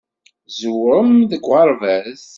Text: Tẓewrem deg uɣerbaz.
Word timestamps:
Tẓewrem 0.47 1.11
deg 1.31 1.43
uɣerbaz. 1.49 2.23